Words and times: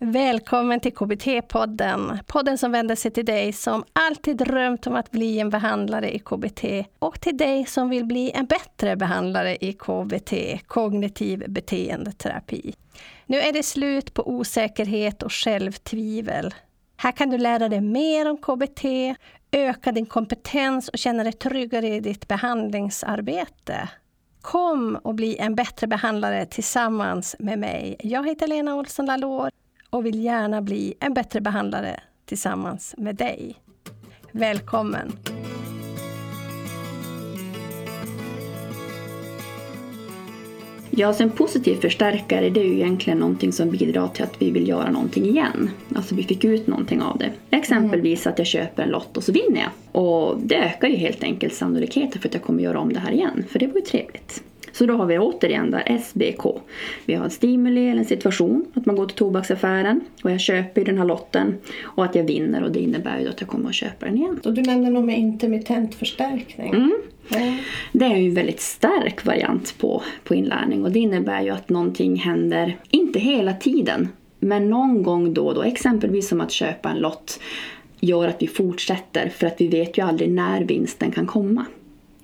Välkommen 0.00 0.80
till 0.80 0.94
KBT-podden. 0.94 2.18
Podden 2.26 2.58
som 2.58 2.72
vänder 2.72 2.94
sig 2.94 3.10
till 3.10 3.24
dig 3.24 3.52
som 3.52 3.84
alltid 3.92 4.36
drömt 4.36 4.86
om 4.86 4.94
att 4.94 5.10
bli 5.10 5.38
en 5.38 5.50
behandlare 5.50 6.14
i 6.14 6.18
KBT 6.18 6.64
och 6.98 7.20
till 7.20 7.36
dig 7.36 7.66
som 7.66 7.88
vill 7.88 8.04
bli 8.04 8.30
en 8.30 8.46
bättre 8.46 8.96
behandlare 8.96 9.56
i 9.64 9.72
KBT, 9.72 10.32
kognitiv 10.66 11.44
beteendeterapi. 11.48 12.74
Nu 13.26 13.40
är 13.40 13.52
det 13.52 13.62
slut 13.62 14.14
på 14.14 14.28
osäkerhet 14.28 15.22
och 15.22 15.32
självtvivel. 15.32 16.54
Här 16.96 17.12
kan 17.12 17.30
du 17.30 17.38
lära 17.38 17.68
dig 17.68 17.80
mer 17.80 18.30
om 18.30 18.36
KBT, 18.36 18.84
öka 19.50 19.92
din 19.92 20.06
kompetens 20.06 20.88
och 20.88 20.98
känna 20.98 21.24
dig 21.24 21.32
tryggare 21.32 21.88
i 21.88 22.00
ditt 22.00 22.28
behandlingsarbete. 22.28 23.88
Kom 24.40 24.96
och 25.02 25.14
bli 25.14 25.36
en 25.38 25.54
bättre 25.54 25.86
behandlare 25.86 26.46
tillsammans 26.46 27.36
med 27.38 27.58
mig. 27.58 27.96
Jag 27.98 28.28
heter 28.28 28.46
Lena 28.46 28.74
Olsson 28.74 29.06
Lalor 29.06 29.50
och 29.90 30.06
vill 30.06 30.24
gärna 30.24 30.62
bli 30.62 30.94
en 31.00 31.14
bättre 31.14 31.40
behandlare 31.40 32.00
tillsammans 32.24 32.94
med 32.98 33.16
dig. 33.16 33.56
Välkommen! 34.32 35.12
Ja, 40.98 41.12
så 41.12 41.22
en 41.22 41.30
positiv 41.30 41.74
förstärkare 41.74 42.50
det 42.50 42.60
är 42.60 42.64
ju 42.64 42.74
egentligen 42.74 43.18
någonting 43.18 43.52
som 43.52 43.70
bidrar 43.70 44.08
till 44.08 44.24
att 44.24 44.42
vi 44.42 44.50
vill 44.50 44.68
göra 44.68 44.90
någonting 44.90 45.24
igen. 45.24 45.70
Alltså 45.94 46.14
vi 46.14 46.22
fick 46.22 46.44
ut 46.44 46.66
någonting 46.66 47.02
av 47.02 47.18
det. 47.18 47.32
Exempelvis 47.50 48.26
att 48.26 48.38
jag 48.38 48.46
köper 48.46 48.82
en 48.82 48.88
lott 48.88 49.16
och 49.16 49.24
så 49.24 49.32
vinner 49.32 49.60
jag. 49.60 50.02
Och 50.02 50.38
det 50.40 50.56
ökar 50.56 50.88
ju 50.88 50.96
helt 50.96 51.22
enkelt 51.22 51.54
sannolikheten 51.54 52.20
för 52.20 52.28
att 52.28 52.34
jag 52.34 52.42
kommer 52.42 52.62
göra 52.62 52.80
om 52.80 52.92
det 52.92 53.00
här 53.00 53.12
igen. 53.12 53.44
För 53.50 53.58
det 53.58 53.66
var 53.66 53.74
ju 53.74 53.80
trevligt. 53.80 54.42
Så 54.78 54.86
då 54.86 54.94
har 54.94 55.06
vi 55.06 55.18
återigen 55.18 55.70
där 55.70 55.98
SBK. 55.98 56.42
Vi 57.04 57.14
har 57.14 57.24
en 57.24 57.30
stimuli 57.30 57.88
eller 57.88 57.98
en 57.98 58.04
situation, 58.04 58.64
att 58.74 58.86
man 58.86 58.96
går 58.96 59.06
till 59.06 59.16
tobaksaffären 59.16 60.00
och 60.22 60.30
jag 60.30 60.40
köper 60.40 60.84
den 60.84 60.98
här 60.98 61.04
lotten 61.04 61.58
och 61.82 62.04
att 62.04 62.14
jag 62.14 62.24
vinner 62.24 62.62
och 62.62 62.72
det 62.72 62.80
innebär 62.80 63.20
ju 63.20 63.28
att 63.28 63.40
jag 63.40 63.50
kommer 63.50 63.68
att 63.68 63.74
köpa 63.74 64.06
den 64.06 64.16
igen. 64.16 64.40
Och 64.44 64.54
du 64.54 64.62
nämnde 64.62 64.90
något 64.90 65.04
med 65.04 65.18
intermittent 65.18 65.94
förstärkning. 65.94 66.74
Mm. 66.74 66.92
Det 67.92 68.04
är 68.04 68.16
ju 68.16 68.28
en 68.28 68.34
väldigt 68.34 68.60
stark 68.60 69.24
variant 69.24 69.74
på, 69.78 70.02
på 70.24 70.34
inlärning 70.34 70.84
och 70.84 70.92
det 70.92 70.98
innebär 70.98 71.42
ju 71.42 71.50
att 71.50 71.68
någonting 71.68 72.16
händer, 72.16 72.76
inte 72.90 73.18
hela 73.18 73.52
tiden, 73.52 74.08
men 74.38 74.70
någon 74.70 75.02
gång 75.02 75.34
då 75.34 75.46
och 75.46 75.54
då, 75.54 75.62
exempelvis 75.62 76.28
som 76.28 76.40
att 76.40 76.52
köpa 76.52 76.90
en 76.90 76.98
lott, 76.98 77.40
gör 78.00 78.28
att 78.28 78.42
vi 78.42 78.46
fortsätter 78.46 79.28
för 79.28 79.46
att 79.46 79.60
vi 79.60 79.68
vet 79.68 79.98
ju 79.98 80.02
aldrig 80.02 80.30
när 80.30 80.64
vinsten 80.64 81.10
kan 81.10 81.26
komma. 81.26 81.64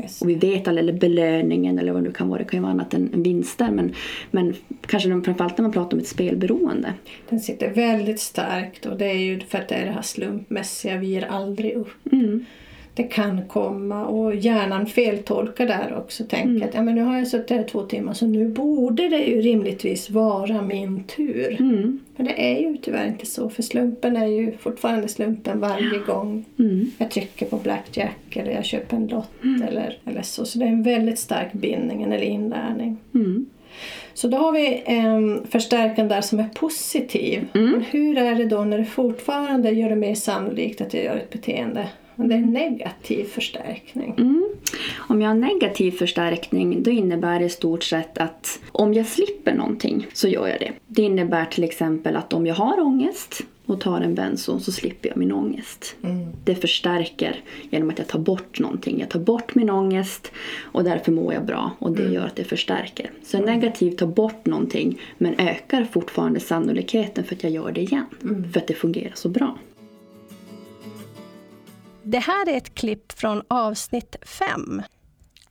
Yes. 0.00 0.22
Och 0.22 0.28
vi 0.28 0.34
vet 0.34 0.68
aldrig, 0.68 0.88
eller 0.88 0.98
belöningen 0.98 1.78
eller 1.78 1.92
vad 1.92 2.04
det 2.04 2.12
kan 2.12 2.28
vara, 2.28 2.38
det 2.38 2.44
kan 2.44 2.58
ju 2.58 2.62
vara 2.62 2.72
annat 2.72 2.94
än 2.94 3.22
vinster. 3.22 3.70
Men, 3.70 3.94
men 4.30 4.54
kanske 4.86 5.08
framförallt 5.08 5.58
när 5.58 5.62
man 5.62 5.72
pratar 5.72 5.96
om 5.96 6.00
ett 6.00 6.08
spelberoende. 6.08 6.92
Den 7.28 7.40
sitter 7.40 7.70
väldigt 7.70 8.20
starkt 8.20 8.86
och 8.86 8.98
det 8.98 9.06
är 9.06 9.18
ju 9.18 9.40
för 9.40 9.58
att 9.58 9.68
det 9.68 9.74
är 9.74 9.86
det 9.86 9.92
här 9.92 10.02
slumpmässiga, 10.02 10.96
vi 10.96 11.06
ger 11.06 11.22
aldrig 11.22 11.74
upp. 11.74 12.12
Mm 12.12 12.44
det 12.96 13.02
kan 13.02 13.48
komma 13.48 14.06
och 14.06 14.34
hjärnan 14.34 14.86
feltolkar 14.86 15.66
där 15.66 15.94
också. 15.98 16.24
Tänker 16.24 16.48
mm. 16.48 16.68
att 16.68 16.74
ja, 16.74 16.82
men 16.82 16.94
nu 16.94 17.02
har 17.02 17.18
jag 17.18 17.28
suttit 17.28 17.56
här 17.56 17.62
två 17.62 17.82
timmar 17.82 18.14
så 18.14 18.26
nu 18.26 18.48
borde 18.48 19.08
det 19.08 19.24
ju 19.24 19.40
rimligtvis 19.40 20.10
vara 20.10 20.62
min 20.62 21.04
tur. 21.04 21.56
Mm. 21.60 22.00
Men 22.16 22.26
det 22.26 22.54
är 22.54 22.60
ju 22.60 22.76
tyvärr 22.76 23.06
inte 23.06 23.26
så 23.26 23.50
för 23.50 23.62
slumpen 23.62 24.16
är 24.16 24.26
ju 24.26 24.52
fortfarande 24.56 25.08
slumpen 25.08 25.60
varje 25.60 25.98
gång 26.06 26.44
mm. 26.58 26.90
jag 26.98 27.10
trycker 27.10 27.46
på 27.46 27.56
blackjack 27.56 28.36
eller 28.36 28.50
jag 28.50 28.64
köper 28.64 28.96
en 28.96 29.06
lott 29.06 29.42
mm. 29.42 29.62
eller, 29.62 29.98
eller 30.04 30.22
så. 30.22 30.44
Så 30.44 30.58
det 30.58 30.64
är 30.64 30.68
en 30.68 30.82
väldigt 30.82 31.18
stark 31.18 31.52
bindning 31.52 32.02
eller 32.02 32.22
inlärning. 32.22 32.96
Mm. 33.14 33.46
Så 34.14 34.28
då 34.28 34.36
har 34.36 34.52
vi 34.52 34.82
en 34.86 35.46
förstärkare 35.50 36.08
där 36.08 36.20
som 36.20 36.38
är 36.38 36.48
positiv. 36.48 37.46
Mm. 37.54 37.70
Men 37.70 37.80
hur 37.80 38.18
är 38.18 38.34
det 38.34 38.44
då 38.44 38.64
när 38.64 38.78
det 38.78 38.84
fortfarande 38.84 39.70
gör 39.70 39.88
det 39.88 39.96
mer 39.96 40.14
sannolikt 40.14 40.80
att 40.80 40.94
jag 40.94 41.04
gör 41.04 41.16
ett 41.16 41.30
beteende? 41.30 41.88
Det 42.16 42.34
är 42.34 42.40
negativ 42.40 43.24
förstärkning. 43.24 44.14
Mm. 44.18 44.44
Om 44.98 45.22
jag 45.22 45.28
har 45.28 45.34
negativ 45.34 45.90
förstärkning 45.92 46.82
då 46.82 46.90
innebär 46.90 47.38
det 47.38 47.44
i 47.44 47.48
stort 47.48 47.82
sett 47.82 48.18
att 48.18 48.60
om 48.72 48.94
jag 48.94 49.06
slipper 49.06 49.54
någonting 49.54 50.06
så 50.12 50.28
gör 50.28 50.48
jag 50.48 50.60
det. 50.60 50.72
Det 50.86 51.02
innebär 51.02 51.44
till 51.44 51.64
exempel 51.64 52.16
att 52.16 52.32
om 52.32 52.46
jag 52.46 52.54
har 52.54 52.80
ångest 52.80 53.42
och 53.66 53.80
tar 53.80 54.00
en 54.00 54.14
benzo 54.14 54.60
så 54.60 54.72
slipper 54.72 55.08
jag 55.08 55.16
min 55.16 55.32
ångest. 55.32 55.96
Mm. 56.02 56.26
Det 56.44 56.54
förstärker 56.54 57.40
genom 57.70 57.90
att 57.90 57.98
jag 57.98 58.08
tar 58.08 58.18
bort 58.18 58.60
någonting. 58.60 59.00
Jag 59.00 59.08
tar 59.08 59.20
bort 59.20 59.54
min 59.54 59.70
ångest 59.70 60.32
och 60.62 60.84
därför 60.84 61.12
mår 61.12 61.34
jag 61.34 61.44
bra 61.44 61.70
och 61.78 61.90
det 61.90 62.02
mm. 62.02 62.14
gör 62.14 62.26
att 62.26 62.36
det 62.36 62.44
förstärker. 62.44 63.10
Så 63.24 63.36
mm. 63.36 63.54
negativ 63.54 63.90
tar 63.90 64.06
bort 64.06 64.46
någonting 64.46 65.00
men 65.18 65.34
ökar 65.38 65.84
fortfarande 65.84 66.40
sannolikheten 66.40 67.24
för 67.24 67.34
att 67.34 67.42
jag 67.42 67.52
gör 67.52 67.72
det 67.72 67.80
igen. 67.80 68.06
Mm. 68.22 68.52
För 68.52 68.60
att 68.60 68.66
det 68.66 68.74
fungerar 68.74 69.12
så 69.14 69.28
bra. 69.28 69.58
Det 72.08 72.18
här 72.18 72.48
är 72.48 72.56
ett 72.56 72.74
klipp 72.74 73.12
från 73.12 73.42
avsnitt 73.48 74.16
5. 74.22 74.82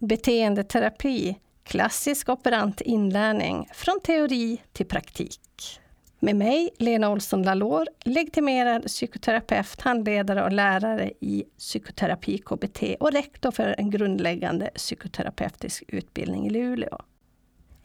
Beteendeterapi, 0.00 1.36
klassisk 1.62 2.28
operant 2.28 2.80
inlärning, 2.80 3.68
från 3.74 4.00
teori 4.00 4.62
till 4.72 4.86
praktik. 4.86 5.80
Med 6.18 6.36
mig, 6.36 6.70
Lena 6.78 7.10
Olsson 7.10 7.42
Lalor, 7.42 7.86
legitimerad 8.04 8.86
psykoterapeut, 8.86 9.80
handledare 9.80 10.44
och 10.44 10.52
lärare 10.52 11.12
i 11.20 11.44
psykoterapi 11.58 12.38
KBT 12.38 12.82
och 13.00 13.12
rektor 13.12 13.50
för 13.50 13.74
en 13.78 13.90
grundläggande 13.90 14.70
psykoterapeutisk 14.74 15.84
utbildning 15.88 16.46
i 16.46 16.50
Luleå. 16.50 16.98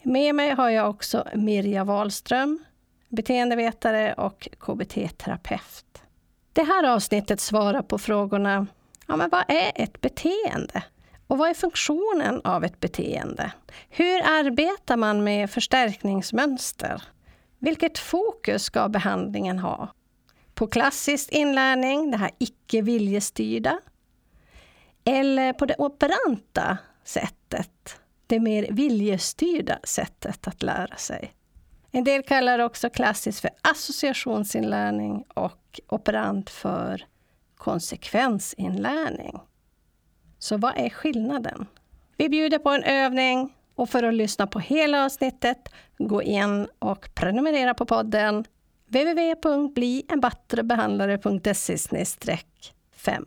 Med 0.04 0.36
mig 0.36 0.52
har 0.52 0.70
jag 0.70 0.90
också 0.90 1.28
Mirja 1.36 1.84
Wahlström, 1.84 2.64
beteendevetare 3.10 4.14
och 4.14 4.48
KBT-terapeut. 4.60 5.95
Det 6.56 6.64
här 6.64 6.84
avsnittet 6.84 7.40
svarar 7.40 7.82
på 7.82 7.98
frågorna 7.98 8.68
ja, 9.08 9.16
men 9.16 9.30
vad 9.30 9.44
är 9.48 9.72
ett 9.76 10.02
beteende? 10.02 10.84
Och 11.28 11.38
vad 11.38 11.50
är 11.50 11.54
funktionen 11.54 12.42
av 12.44 12.64
ett 12.64 12.80
beteende? 12.80 13.52
Hur 13.90 14.22
arbetar 14.26 14.98
man 14.98 15.24
med 15.24 15.50
förstärkningsmönster? 15.52 17.04
Vilket 17.60 17.98
fokus 17.98 18.64
ska 18.64 18.90
behandlingen 18.90 19.60
ha? 19.60 19.94
På 20.54 20.68
klassisk 20.68 21.32
inlärning, 21.32 22.12
det 22.12 22.18
här 22.18 22.32
icke 22.38 22.82
viljestyrda? 22.82 23.80
Eller 25.04 25.54
på 25.54 25.66
det 25.66 25.76
operanta 25.78 26.78
sättet, 27.04 28.00
det 28.28 28.40
mer 28.40 28.68
viljestyrda 28.72 29.80
sättet 29.84 30.48
att 30.48 30.64
lära 30.64 30.96
sig? 30.96 31.34
En 31.96 32.04
del 32.04 32.24
kallar 32.24 32.58
det 32.58 32.64
också 32.64 32.90
klassiskt 32.90 33.40
för 33.40 33.50
associationsinlärning 33.62 35.26
och 35.34 35.80
operant 35.88 36.50
för 36.50 37.06
konsekvensinlärning. 37.58 39.40
Så 40.40 40.58
vad 40.58 40.78
är 40.78 40.90
skillnaden? 40.90 41.66
Vi 42.18 42.30
bjuder 42.30 42.60
på 42.60 42.70
en 42.70 42.84
övning 42.84 43.54
och 43.76 43.90
för 43.90 44.04
att 44.04 44.14
lyssna 44.14 44.48
på 44.48 44.60
hela 44.60 45.06
avsnittet, 45.06 45.70
gå 45.98 46.24
in 46.24 46.68
och 46.80 47.10
prenumerera 47.14 47.74
på 47.74 47.86
podden 47.86 48.46
www.blienbattrebehandlare.se 48.88 51.78
5. 52.96 53.26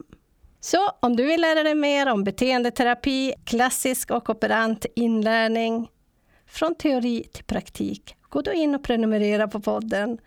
Så 0.61 0.91
om 1.01 1.17
du 1.17 1.25
vill 1.25 1.41
lära 1.41 1.63
dig 1.63 1.75
mer 1.75 2.13
om 2.13 2.25
beteendeterapi, 2.25 3.35
klassisk 3.45 4.11
och 4.11 4.31
operant 4.31 4.87
inlärning, 4.95 5.89
från 6.47 6.75
teori 6.75 7.25
till 7.33 7.45
praktik, 7.45 8.15
gå 8.29 8.43
då 8.43 8.53
in 8.53 8.75
och 8.75 8.83
prenumerera 8.83 9.49
på 9.49 9.61
podden 9.61 10.19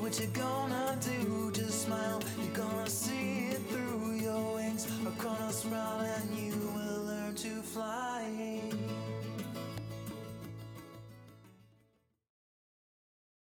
what 0.07 0.21
you 0.21 0.27
gonna 0.29 0.97
do. 1.03 1.36